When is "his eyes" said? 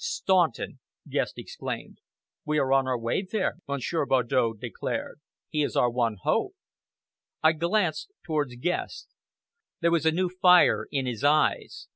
11.05-11.87